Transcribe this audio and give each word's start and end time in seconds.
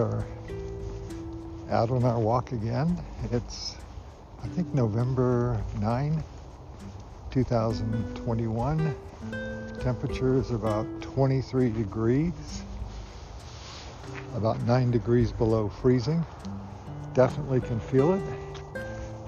are 0.00 0.24
out 1.70 1.90
on 1.90 2.02
our 2.04 2.18
walk 2.18 2.52
again. 2.52 2.98
It's, 3.30 3.76
I 4.42 4.48
think, 4.48 4.72
November 4.74 5.62
9, 5.78 6.24
2021. 7.30 8.94
Temperature 9.80 10.38
is 10.38 10.50
about 10.50 10.86
23 11.02 11.70
degrees, 11.70 12.62
about 14.34 14.60
9 14.62 14.90
degrees 14.90 15.32
below 15.32 15.68
freezing. 15.68 16.24
Definitely 17.12 17.60
can 17.60 17.78
feel 17.78 18.14
it, 18.14 18.22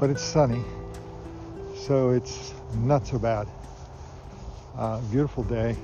but 0.00 0.08
it's 0.10 0.22
sunny, 0.22 0.62
so 1.76 2.10
it's 2.10 2.54
not 2.78 3.06
so 3.06 3.18
bad. 3.18 3.46
Uh, 4.76 5.00
beautiful 5.12 5.44
day. 5.44 5.76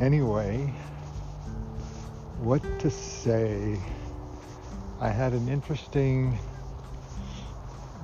Anyway, 0.00 0.72
what 2.38 2.62
to 2.80 2.90
say? 2.90 3.78
I 5.00 5.08
had 5.08 5.32
an 5.32 5.48
interesting, 5.48 6.38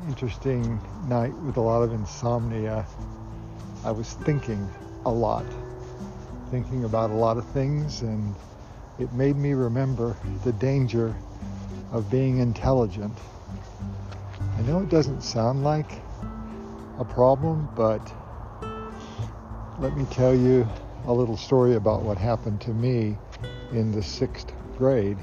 interesting 0.07 0.81
night 1.07 1.35
with 1.35 1.57
a 1.57 1.61
lot 1.61 1.83
of 1.83 1.93
insomnia. 1.93 2.87
I 3.85 3.91
was 3.91 4.13
thinking 4.25 4.69
a 5.05 5.11
lot, 5.11 5.47
thinking 6.51 6.85
about 6.85 7.11
a 7.11 7.15
lot 7.15 7.39
of 7.39 7.45
things, 7.53 8.03
and 8.03 8.35
it 8.99 9.13
made 9.13 9.37
me 9.37 9.53
remember 9.53 10.17
the 10.45 10.53
danger 10.53 11.15
of 11.93 12.11
being 12.11 12.39
intelligent. 12.39 13.17
I 14.59 14.63
know 14.63 14.81
it 14.81 14.91
doesn't 14.91 15.23
sound 15.23 15.65
like 15.65 16.03
a 16.99 17.05
problem, 17.05 17.69
but 17.75 18.01
let 19.79 19.97
me 19.97 20.05
tell 20.11 20.35
you 20.35 20.69
a 21.07 21.13
little 21.13 21.37
story 21.37 21.77
about 21.77 22.03
what 22.03 22.19
happened 22.19 22.61
to 22.63 22.71
me 22.71 23.17
in 23.73 23.93
the 23.93 24.03
sixth 24.03 24.53
grade. 24.77 25.19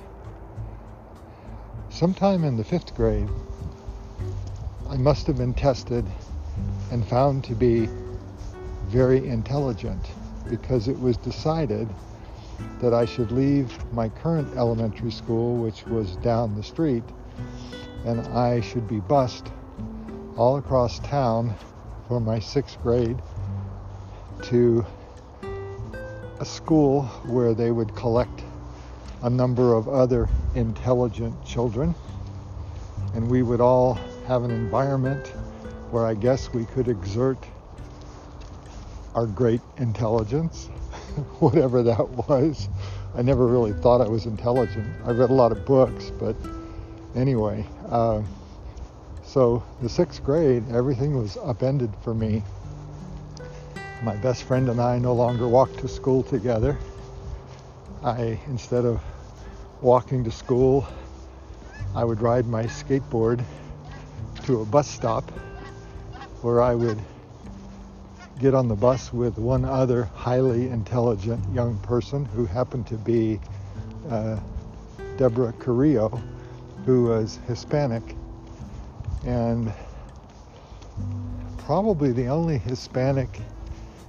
Sometime 1.89 2.43
in 2.43 2.55
the 2.55 2.63
fifth 2.63 2.95
grade, 2.95 3.29
I 4.89 4.97
must 4.97 5.27
have 5.27 5.37
been 5.37 5.53
tested 5.53 6.05
and 6.91 7.05
found 7.05 7.43
to 7.45 7.55
be 7.55 7.89
very 8.85 9.27
intelligent 9.27 10.11
because 10.49 10.87
it 10.87 10.97
was 10.97 11.17
decided 11.17 11.93
that 12.79 12.93
I 12.93 13.05
should 13.05 13.31
leave 13.31 13.77
my 13.93 14.07
current 14.09 14.55
elementary 14.55 15.11
school, 15.11 15.57
which 15.57 15.85
was 15.87 16.15
down 16.17 16.55
the 16.55 16.63
street, 16.63 17.03
and 18.05 18.21
I 18.27 18.61
should 18.61 18.87
be 18.87 18.99
bused 18.99 19.51
all 20.37 20.57
across 20.57 20.99
town 20.99 21.53
for 22.07 22.19
my 22.19 22.39
sixth 22.39 22.81
grade 22.81 23.21
to 24.43 24.85
a 26.39 26.45
school 26.45 27.03
where 27.25 27.53
they 27.53 27.71
would 27.71 27.95
collect 27.95 28.43
a 29.23 29.29
number 29.29 29.73
of 29.73 29.87
other 29.87 30.29
intelligent 30.55 31.33
children 31.45 31.95
and 33.15 33.27
we 33.27 33.41
would 33.41 33.59
all 33.59 33.95
have 34.27 34.43
an 34.43 34.51
environment 34.51 35.25
where 35.89 36.05
I 36.05 36.13
guess 36.13 36.53
we 36.53 36.65
could 36.65 36.87
exert 36.87 37.37
our 39.15 39.25
great 39.25 39.61
intelligence, 39.77 40.67
whatever 41.39 41.81
that 41.81 42.07
was. 42.29 42.69
I 43.15 43.23
never 43.23 43.47
really 43.47 43.73
thought 43.73 44.01
I 44.01 44.07
was 44.07 44.27
intelligent. 44.27 44.85
I 45.05 45.11
read 45.11 45.31
a 45.31 45.33
lot 45.33 45.51
of 45.51 45.65
books, 45.65 46.11
but 46.19 46.35
anyway, 47.15 47.65
uh, 47.89 48.21
so 49.23 49.63
the 49.81 49.89
sixth 49.89 50.23
grade, 50.23 50.63
everything 50.71 51.17
was 51.17 51.37
upended 51.37 51.91
for 52.03 52.13
me 52.13 52.43
my 54.03 54.15
best 54.17 54.43
friend 54.43 54.69
and 54.69 54.79
I 54.79 54.99
no 54.99 55.13
longer 55.13 55.47
walk 55.47 55.75
to 55.77 55.87
school 55.87 56.21
together. 56.23 56.77
I, 58.03 58.39
instead 58.47 58.85
of 58.85 59.01
walking 59.81 60.23
to 60.23 60.31
school, 60.31 60.87
I 61.95 62.03
would 62.03 62.21
ride 62.21 62.45
my 62.45 62.63
skateboard 62.63 63.43
to 64.45 64.61
a 64.61 64.65
bus 64.65 64.87
stop 64.87 65.29
where 66.41 66.61
I 66.61 66.75
would 66.75 66.99
get 68.39 68.53
on 68.53 68.67
the 68.67 68.75
bus 68.75 69.11
with 69.11 69.39
one 69.39 69.65
other 69.65 70.03
highly 70.13 70.69
intelligent 70.69 71.43
young 71.51 71.77
person 71.79 72.23
who 72.23 72.45
happened 72.45 72.85
to 72.87 72.95
be 72.95 73.39
uh, 74.09 74.39
Deborah 75.17 75.53
Carrillo, 75.53 76.21
who 76.85 77.05
was 77.05 77.39
Hispanic 77.47 78.15
and 79.25 79.73
probably 81.57 82.11
the 82.11 82.27
only 82.27 82.59
Hispanic 82.59 83.41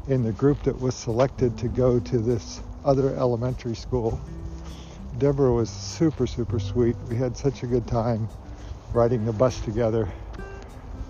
in 0.09 0.23
the 0.23 0.33
group 0.33 0.63
that 0.63 0.79
was 0.81 0.95
selected 0.95 1.57
to 1.59 1.69
go 1.69 2.01
to 2.01 2.19
this 2.19 2.63
other 2.85 3.15
elementary 3.17 3.77
school. 3.77 4.19
Deborah 5.19 5.53
was 5.53 5.69
super, 5.69 6.27
super 6.27 6.59
sweet. 6.59 6.97
We 7.09 7.17
had 7.17 7.37
such 7.37 7.63
a 7.63 7.67
good 7.67 7.87
time 7.87 8.29
riding 8.93 9.27
the 9.27 9.33
bus 9.33 9.61
together 9.61 10.11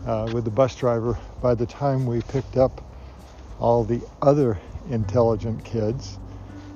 uh, 0.07 0.29
with 0.35 0.45
the 0.45 0.51
bus 0.51 0.75
driver. 0.75 1.17
By 1.41 1.55
the 1.55 1.67
time 1.67 2.07
we 2.07 2.23
picked 2.23 2.57
up 2.57 2.83
all 3.61 3.85
the 3.85 4.01
other 4.21 4.59
intelligent 4.91 5.65
kids, 5.65 6.19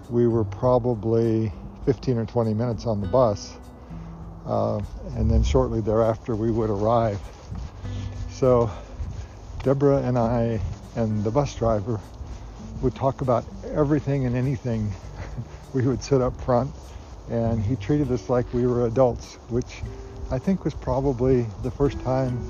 we 0.08 0.28
were 0.28 0.44
probably 0.44 1.52
15 1.86 2.18
or 2.18 2.26
20 2.26 2.54
minutes 2.54 2.86
on 2.86 3.00
the 3.00 3.08
bus. 3.08 3.56
Uh, 4.46 4.80
and 5.16 5.30
then 5.30 5.42
shortly 5.42 5.80
thereafter, 5.80 6.36
we 6.36 6.50
would 6.50 6.70
arrive. 6.70 7.18
So 8.30 8.70
Deborah 9.62 10.02
and 10.02 10.18
I 10.18 10.60
and 10.96 11.24
the 11.24 11.30
bus 11.30 11.54
driver 11.54 12.00
would 12.82 12.94
talk 12.94 13.20
about 13.20 13.44
everything 13.74 14.26
and 14.26 14.36
anything. 14.36 14.92
we 15.74 15.86
would 15.86 16.02
sit 16.02 16.20
up 16.20 16.38
front 16.40 16.70
and 17.30 17.64
he 17.64 17.76
treated 17.76 18.10
us 18.10 18.28
like 18.28 18.52
we 18.52 18.66
were 18.66 18.86
adults, 18.86 19.38
which 19.48 19.82
I 20.30 20.38
think 20.38 20.64
was 20.64 20.74
probably 20.74 21.46
the 21.62 21.70
first 21.70 21.98
time 22.00 22.40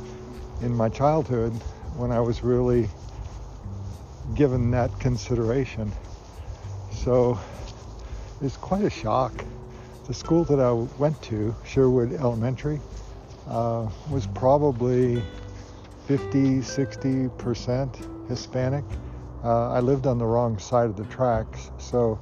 in 0.60 0.74
my 0.74 0.88
childhood 0.88 1.52
when 1.96 2.10
I 2.10 2.20
was 2.20 2.42
really 2.42 2.88
given 4.34 4.70
that 4.70 4.98
consideration. 4.98 5.92
So 6.90 7.38
it's 8.40 8.56
quite 8.56 8.84
a 8.84 8.90
shock. 8.90 9.32
The 10.06 10.14
school 10.14 10.44
that 10.44 10.58
I 10.58 10.72
went 10.72 11.20
to, 11.22 11.54
Sherwood 11.64 12.12
Elementary, 12.12 12.80
uh, 13.48 13.88
was 14.10 14.26
probably 14.28 15.22
50, 16.06 16.58
60% 16.58 18.21
Hispanic 18.32 18.84
uh, 19.44 19.70
I 19.70 19.80
lived 19.80 20.06
on 20.06 20.18
the 20.18 20.24
wrong 20.24 20.58
side 20.58 20.86
of 20.86 20.96
the 20.96 21.04
tracks, 21.04 21.70
so 21.78 22.18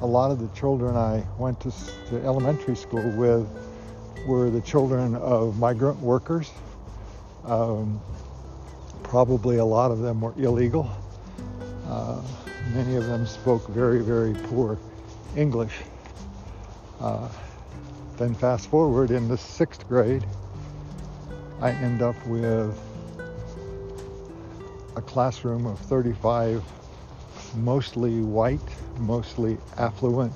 a 0.00 0.06
lot 0.06 0.30
of 0.30 0.40
the 0.40 0.48
children 0.58 0.96
I 0.96 1.24
went 1.38 1.60
to, 1.60 1.70
to 2.10 2.22
elementary 2.24 2.74
school 2.74 3.08
with 3.12 3.48
were 4.26 4.50
the 4.50 4.60
children 4.60 5.14
of 5.14 5.56
migrant 5.58 6.00
workers. 6.00 6.50
Um, 7.44 8.00
probably 9.04 9.58
a 9.58 9.64
lot 9.64 9.92
of 9.92 10.00
them 10.00 10.20
were 10.20 10.34
illegal. 10.36 10.90
Uh, 11.88 12.20
many 12.74 12.96
of 12.96 13.06
them 13.06 13.24
spoke 13.24 13.66
very, 13.68 14.00
very 14.00 14.34
poor 14.34 14.76
English. 15.36 15.78
Uh, 17.00 17.28
then 18.16 18.34
fast 18.34 18.68
forward 18.68 19.12
in 19.12 19.28
the 19.28 19.38
sixth 19.38 19.86
grade, 19.88 20.26
I 21.60 21.70
end 21.70 22.02
up 22.02 22.16
with 22.26 22.76
a 24.98 25.02
classroom 25.02 25.64
of 25.64 25.78
35 25.78 26.60
mostly 27.54 28.20
white, 28.20 28.60
mostly 28.98 29.56
affluent 29.76 30.34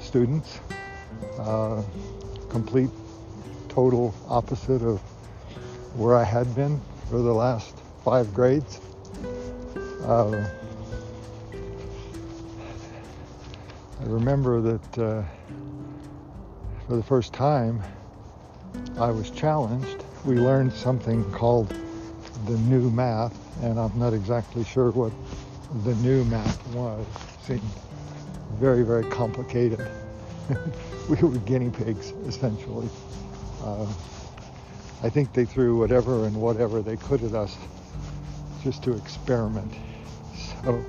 students. 0.00 0.58
Uh, 1.38 1.80
complete, 2.48 2.90
total 3.68 4.12
opposite 4.28 4.82
of 4.82 5.00
where 5.94 6.16
I 6.16 6.24
had 6.24 6.52
been 6.56 6.80
for 7.08 7.18
the 7.18 7.32
last 7.32 7.76
five 8.04 8.34
grades. 8.34 8.80
Uh, 10.02 10.44
I 14.00 14.04
remember 14.06 14.60
that 14.60 14.98
uh, 14.98 15.22
for 16.88 16.96
the 16.96 17.02
first 17.02 17.32
time 17.32 17.80
I 18.98 19.12
was 19.12 19.30
challenged. 19.30 20.02
We 20.24 20.34
learned 20.34 20.72
something 20.72 21.30
called 21.30 21.72
the 22.46 22.58
new 22.58 22.90
math 22.90 23.43
and 23.62 23.78
I'm 23.78 23.96
not 23.98 24.12
exactly 24.12 24.64
sure 24.64 24.90
what 24.90 25.12
the 25.84 25.94
new 25.96 26.24
math 26.24 26.66
was. 26.68 27.06
It 27.06 27.46
seemed 27.46 27.70
very, 28.54 28.82
very 28.82 29.04
complicated. 29.04 29.84
we 31.08 31.16
were 31.16 31.38
guinea 31.38 31.70
pigs, 31.70 32.12
essentially. 32.26 32.88
Uh, 33.62 33.86
I 35.02 35.10
think 35.10 35.32
they 35.32 35.44
threw 35.44 35.78
whatever 35.78 36.26
and 36.26 36.36
whatever 36.36 36.82
they 36.82 36.96
could 36.96 37.22
at 37.22 37.34
us 37.34 37.56
just 38.62 38.82
to 38.84 38.94
experiment. 38.94 39.72
So, 40.62 40.84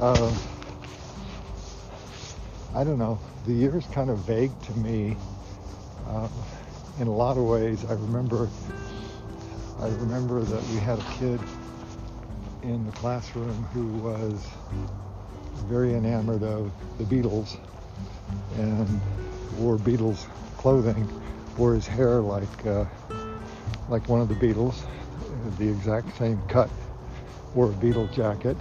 uh, 0.00 0.34
I 2.74 2.84
don't 2.84 2.98
know. 2.98 3.18
The 3.46 3.52
year 3.52 3.76
is 3.76 3.86
kind 3.86 4.10
of 4.10 4.18
vague 4.18 4.52
to 4.62 4.72
me. 4.78 5.16
Uh, 6.06 6.28
in 7.00 7.06
a 7.06 7.12
lot 7.12 7.36
of 7.36 7.44
ways, 7.44 7.84
I 7.88 7.92
remember. 7.92 8.48
I 9.80 9.86
remember 9.88 10.40
that 10.42 10.62
we 10.64 10.80
had 10.80 10.98
a 10.98 11.18
kid 11.18 11.40
in 12.68 12.84
the 12.84 12.92
classroom 12.92 13.64
who 13.72 13.86
was 13.98 14.46
very 15.66 15.94
enamored 15.94 16.42
of 16.42 16.70
the 16.98 17.04
Beatles 17.04 17.56
and 18.56 19.00
wore 19.58 19.78
Beatles 19.78 20.26
clothing, 20.58 21.08
wore 21.56 21.74
his 21.74 21.86
hair 21.86 22.20
like 22.20 22.66
uh, 22.66 22.84
like 23.88 24.06
one 24.08 24.20
of 24.20 24.28
the 24.28 24.34
Beatles, 24.34 24.82
the 25.56 25.66
exact 25.66 26.14
same 26.18 26.42
cut, 26.46 26.68
wore 27.54 27.70
a 27.70 27.74
Beatle 27.74 28.12
jacket. 28.12 28.56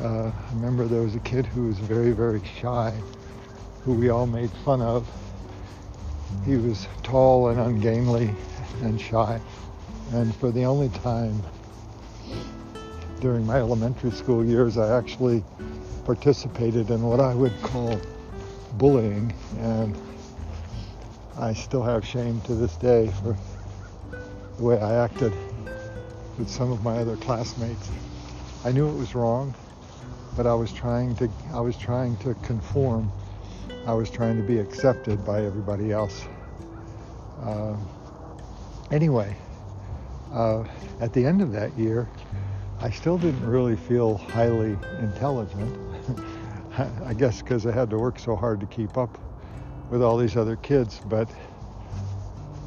Uh, 0.00 0.28
I 0.28 0.54
remember 0.54 0.86
there 0.86 1.02
was 1.02 1.16
a 1.16 1.20
kid 1.20 1.46
who 1.46 1.64
was 1.64 1.78
very, 1.78 2.12
very 2.12 2.42
shy, 2.60 2.94
who 3.84 3.94
we 3.94 4.10
all 4.10 4.26
made 4.26 4.50
fun 4.64 4.80
of. 4.80 5.08
He 6.44 6.56
was 6.56 6.86
tall 7.02 7.48
and 7.48 7.58
ungainly 7.58 8.32
and 8.82 9.00
shy. 9.00 9.40
And 10.12 10.34
for 10.36 10.52
the 10.52 10.64
only 10.64 10.88
time 10.88 11.42
during 13.20 13.46
my 13.46 13.56
elementary 13.56 14.10
school 14.10 14.44
years, 14.44 14.78
I 14.78 14.96
actually 14.96 15.44
participated 16.04 16.90
in 16.90 17.02
what 17.02 17.20
I 17.20 17.34
would 17.34 17.52
call 17.62 18.00
bullying. 18.74 19.32
And 19.58 19.96
I 21.38 21.52
still 21.52 21.82
have 21.82 22.04
shame 22.04 22.40
to 22.42 22.54
this 22.54 22.76
day 22.76 23.12
for 23.22 23.36
the 24.56 24.62
way 24.62 24.80
I 24.80 25.04
acted 25.04 25.32
with 26.38 26.48
some 26.48 26.72
of 26.72 26.82
my 26.82 26.96
other 26.98 27.16
classmates. 27.16 27.90
I 28.64 28.72
knew 28.72 28.88
it 28.88 28.96
was 28.96 29.14
wrong, 29.14 29.54
but 30.36 30.46
I 30.46 30.54
was 30.54 30.72
trying 30.72 31.14
to 31.16 31.30
I 31.52 31.60
was 31.60 31.76
trying 31.76 32.16
to 32.18 32.34
conform. 32.36 33.10
I 33.86 33.94
was 33.94 34.10
trying 34.10 34.36
to 34.36 34.42
be 34.42 34.58
accepted 34.58 35.24
by 35.24 35.44
everybody 35.44 35.92
else. 35.92 36.24
Uh, 37.42 37.74
anyway, 38.90 39.36
uh, 40.32 40.64
at 41.00 41.12
the 41.12 41.24
end 41.24 41.40
of 41.40 41.52
that 41.52 41.76
year, 41.78 42.06
I 42.82 42.88
still 42.88 43.18
didn't 43.18 43.46
really 43.46 43.76
feel 43.76 44.16
highly 44.16 44.78
intelligent. 45.00 45.76
I 47.04 47.12
guess 47.12 47.42
because 47.42 47.66
I 47.66 47.72
had 47.72 47.90
to 47.90 47.98
work 47.98 48.18
so 48.18 48.34
hard 48.34 48.58
to 48.60 48.66
keep 48.66 48.96
up 48.96 49.18
with 49.90 50.02
all 50.02 50.16
these 50.16 50.34
other 50.34 50.56
kids. 50.56 50.98
But 51.04 51.28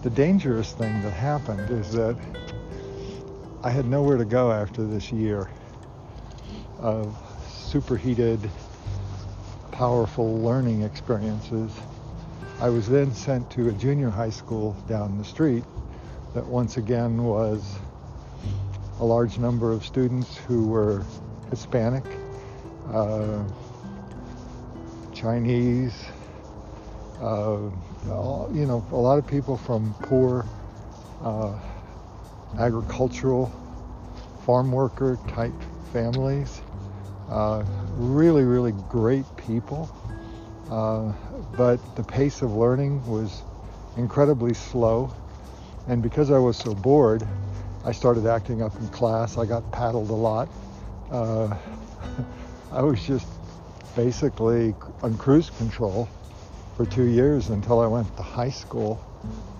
the 0.03 0.11
dangerous 0.11 0.73
thing 0.73 1.01
that 1.01 1.13
happened 1.13 1.71
is 1.71 1.93
that 1.93 2.15
I 3.63 3.71
had 3.71 3.87
nowhere 3.87 4.17
to 4.17 4.25
go 4.25 4.51
after 4.51 4.85
this 4.85 5.11
year 5.11 5.49
of 6.79 7.17
superheated, 7.49 8.51
powerful 9.71 10.41
learning 10.41 10.83
experiences. 10.83 11.71
I 12.59 12.69
was 12.69 12.87
then 12.87 13.11
sent 13.15 13.49
to 13.51 13.69
a 13.69 13.71
junior 13.71 14.11
high 14.11 14.29
school 14.29 14.75
down 14.87 15.17
the 15.17 15.25
street 15.25 15.63
that 16.35 16.45
once 16.45 16.77
again 16.77 17.23
was 17.23 17.63
a 18.99 19.05
large 19.05 19.37
number 19.37 19.71
of 19.71 19.85
students 19.85 20.37
who 20.37 20.67
were 20.67 21.03
Hispanic, 21.49 22.03
uh, 22.91 23.43
Chinese, 25.13 25.93
uh, 27.21 27.69
you 28.53 28.65
know, 28.65 28.85
a 28.91 28.95
lot 28.95 29.17
of 29.17 29.25
people 29.25 29.57
from 29.57 29.93
poor 30.01 30.45
uh, 31.23 31.57
agricultural 32.59 33.51
farm 34.45 34.71
worker 34.71 35.17
type 35.29 35.53
families. 35.91 36.61
Uh, 37.29 37.63
really, 37.95 38.43
really 38.43 38.73
great 38.89 39.25
people. 39.37 39.89
Uh, 40.69 41.13
but 41.55 41.77
the 41.95 42.03
pace 42.03 42.41
of 42.41 42.51
learning 42.53 43.05
was 43.07 43.43
incredibly 43.97 44.53
slow. 44.53 45.13
And 45.87 46.01
because 46.01 46.31
I 46.31 46.37
was 46.37 46.57
so 46.57 46.73
bored, 46.73 47.25
I 47.85 47.91
started 47.91 48.25
acting 48.25 48.61
up 48.61 48.73
in 48.79 48.87
class. 48.89 49.37
I 49.37 49.45
got 49.45 49.69
paddled 49.73 50.09
a 50.09 50.13
lot. 50.13 50.47
Uh, 51.11 51.53
I 52.71 52.81
was 52.81 53.05
just 53.05 53.27
basically 53.93 54.73
on 55.01 55.17
cruise 55.17 55.49
control 55.49 56.07
for 56.77 56.85
two 56.85 57.03
years 57.03 57.49
until 57.49 57.81
I 57.81 57.87
went 57.87 58.15
to 58.15 58.23
high 58.23 58.49
school. 58.49 59.03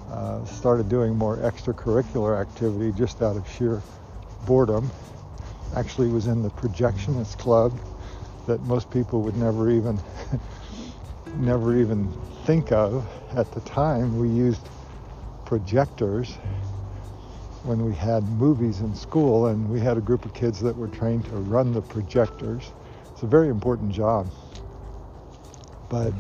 Uh, 0.10 0.44
started 0.46 0.88
doing 0.88 1.18
more 1.18 1.38
extracurricular 1.38 2.40
activity 2.40 2.98
just 2.98 3.22
out 3.22 3.36
of 3.36 3.48
sheer 3.50 3.81
boredom. 4.48 4.90
Actually, 5.75 6.08
was 6.08 6.28
in 6.28 6.42
the 6.42 6.50
projectionist 6.52 7.38
club 7.38 7.74
that 8.48 8.62
most 8.62 8.90
people 8.90 9.22
would 9.22 9.36
never 9.36 9.70
even 9.70 10.00
never 11.40 11.75
even 11.75 12.10
think 12.46 12.72
of. 12.72 13.06
At 13.36 13.52
the 13.52 13.62
time, 13.62 14.18
we 14.18 14.30
used 14.30 14.70
projectors 15.46 16.38
when 17.63 17.86
we 17.86 17.94
had 17.94 18.24
movies 18.24 18.81
in 18.81 18.94
school, 18.94 19.48
and 19.48 19.69
we 19.69 19.80
had 19.80 19.98
a 19.98 20.01
group 20.01 20.25
of 20.25 20.33
kids 20.33 20.60
that 20.60 20.75
were 20.75 20.89
trained 20.89 21.25
to 21.25 21.31
run 21.31 21.71
the 21.71 21.81
projectors. 21.81 22.71
It's 23.13 23.24
a 23.24 23.27
very 23.27 23.48
important 23.48 23.92
job. 23.92 24.27
But 25.89 26.13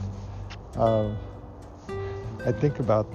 uh, 0.77 1.09
I 2.45 2.51
think 2.51 2.79
about 2.79 3.07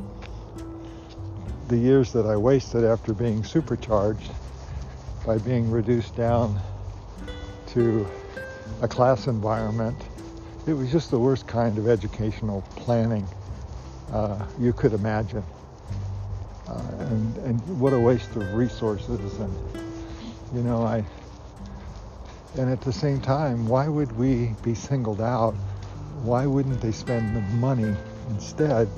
the 1.68 1.76
years 1.76 2.12
that 2.12 2.26
I 2.26 2.36
wasted 2.36 2.84
after 2.84 3.12
being 3.12 3.44
supercharged 3.44 4.30
by 5.26 5.38
being 5.38 5.70
reduced 5.70 6.14
down 6.14 6.58
to 7.68 8.06
a 8.82 8.88
class 8.88 9.26
environment. 9.26 9.96
It 10.66 10.72
was 10.72 10.90
just 10.90 11.10
the 11.10 11.18
worst 11.18 11.46
kind 11.46 11.78
of 11.78 11.88
educational 11.88 12.62
planning 12.76 13.26
uh, 14.12 14.46
you 14.58 14.72
could 14.72 14.92
imagine. 14.92 15.44
Uh, 16.68 16.82
and, 17.00 17.36
and 17.38 17.80
what 17.80 17.92
a 17.92 17.98
waste 17.98 18.36
of 18.36 18.54
resources. 18.54 19.38
And, 19.38 19.54
you 20.54 20.62
know, 20.62 20.82
I, 20.82 21.04
and 22.56 22.70
at 22.70 22.80
the 22.82 22.92
same 22.92 23.20
time, 23.20 23.66
why 23.66 23.88
would 23.88 24.12
we 24.18 24.54
be 24.62 24.74
singled 24.74 25.20
out? 25.20 25.54
Why 26.22 26.44
wouldn't 26.44 26.80
they 26.80 26.92
spend 26.92 27.34
the 27.34 27.40
money 27.56 27.94
instead 28.30 28.88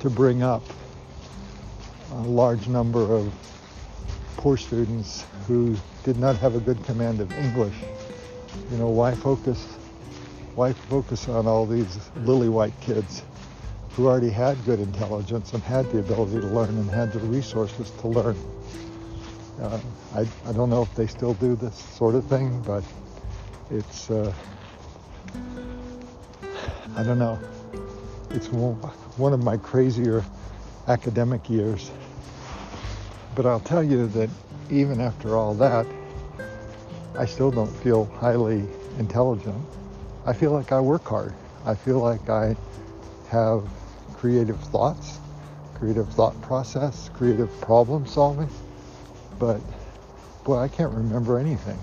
to 0.00 0.10
bring 0.10 0.42
up 0.42 0.62
a 2.10 2.22
large 2.22 2.68
number 2.68 3.00
of 3.00 3.32
poor 4.36 4.56
students 4.56 5.24
who 5.46 5.76
did 6.02 6.18
not 6.18 6.36
have 6.36 6.54
a 6.54 6.60
good 6.60 6.82
command 6.84 7.20
of 7.20 7.32
English? 7.32 7.76
You 8.70 8.76
know, 8.76 8.88
why 8.88 9.14
focus 9.14 9.64
why 10.54 10.72
focus 10.72 11.28
on 11.28 11.46
all 11.46 11.66
these 11.66 12.10
lily 12.16 12.48
white 12.48 12.78
kids 12.80 13.22
who 13.96 14.06
already 14.06 14.30
had 14.30 14.64
good 14.64 14.80
intelligence 14.80 15.52
and 15.52 15.62
had 15.62 15.90
the 15.92 15.98
ability 16.00 16.40
to 16.40 16.46
learn 16.48 16.70
and 16.70 16.90
had 16.90 17.12
the 17.12 17.20
resources 17.20 17.90
to 18.00 18.08
learn? 18.08 18.36
Uh, 19.60 19.80
I, 20.14 20.20
I 20.48 20.52
don't 20.52 20.68
know 20.68 20.82
if 20.82 20.94
they 20.96 21.06
still 21.06 21.34
do 21.34 21.54
this 21.54 21.76
sort 21.76 22.16
of 22.16 22.24
thing, 22.26 22.60
but 22.66 22.82
it's, 23.70 24.10
uh, 24.10 24.32
I 26.96 27.02
don't 27.04 27.18
know. 27.18 27.38
It's 28.30 28.48
one 28.48 29.32
of 29.32 29.40
my 29.40 29.56
crazier 29.56 30.24
academic 30.88 31.48
years. 31.48 31.92
But 33.36 33.46
I'll 33.46 33.60
tell 33.60 33.82
you 33.82 34.08
that 34.08 34.28
even 34.70 35.00
after 35.00 35.36
all 35.36 35.54
that, 35.54 35.86
I 37.16 37.26
still 37.26 37.52
don't 37.52 37.74
feel 37.76 38.06
highly 38.06 38.66
intelligent. 38.98 39.64
I 40.26 40.32
feel 40.32 40.50
like 40.50 40.72
I 40.72 40.80
work 40.80 41.06
hard. 41.06 41.32
I 41.64 41.76
feel 41.76 42.00
like 42.00 42.28
I 42.28 42.56
have 43.28 43.62
creative 44.24 44.58
thoughts, 44.58 45.20
creative 45.74 46.08
thought 46.08 46.40
process, 46.40 47.10
creative 47.12 47.50
problem 47.60 48.06
solving. 48.06 48.48
But 49.38 49.60
boy, 50.44 50.56
I 50.56 50.66
can't 50.66 50.94
remember 50.94 51.38
anything. 51.38 51.78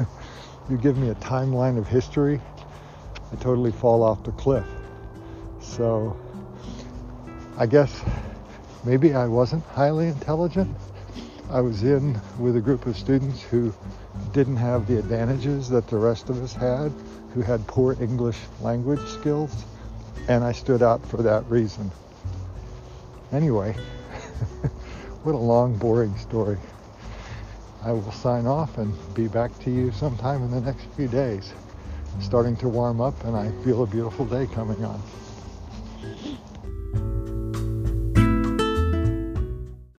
you 0.68 0.76
give 0.76 0.98
me 0.98 1.10
a 1.10 1.14
timeline 1.14 1.78
of 1.78 1.86
history, 1.86 2.40
I 3.30 3.36
totally 3.36 3.70
fall 3.70 4.02
off 4.02 4.24
the 4.24 4.32
cliff. 4.32 4.64
So 5.60 6.16
I 7.58 7.66
guess 7.66 8.02
maybe 8.82 9.14
I 9.14 9.28
wasn't 9.28 9.62
highly 9.66 10.08
intelligent. 10.08 10.76
I 11.48 11.60
was 11.60 11.84
in 11.84 12.20
with 12.40 12.56
a 12.56 12.60
group 12.60 12.86
of 12.86 12.98
students 12.98 13.40
who 13.40 13.72
didn't 14.32 14.56
have 14.56 14.88
the 14.88 14.98
advantages 14.98 15.68
that 15.68 15.86
the 15.86 15.98
rest 15.98 16.28
of 16.28 16.42
us 16.42 16.54
had, 16.54 16.92
who 17.34 17.40
had 17.40 17.64
poor 17.68 17.96
English 18.02 18.40
language 18.60 19.06
skills, 19.10 19.64
and 20.28 20.44
I 20.44 20.52
stood 20.52 20.82
out 20.82 21.04
for 21.06 21.22
that 21.22 21.48
reason. 21.50 21.90
Anyway, 23.32 23.72
what 25.22 25.34
a 25.34 25.38
long, 25.38 25.76
boring 25.76 26.16
story. 26.18 26.58
I 27.84 27.92
will 27.92 28.12
sign 28.12 28.46
off 28.46 28.78
and 28.78 28.94
be 29.14 29.28
back 29.28 29.58
to 29.60 29.70
you 29.70 29.92
sometime 29.92 30.42
in 30.42 30.50
the 30.50 30.60
next 30.60 30.86
few 30.96 31.08
days. 31.08 31.52
starting 32.20 32.56
to 32.56 32.68
warm 32.68 33.00
up, 33.00 33.24
and 33.24 33.36
I 33.36 33.50
feel 33.64 33.82
a 33.82 33.86
beautiful 33.86 34.24
day 34.24 34.46
coming 34.46 34.84
on. 34.84 35.02